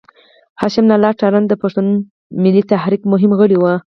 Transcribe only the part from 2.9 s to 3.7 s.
مهم غړی و.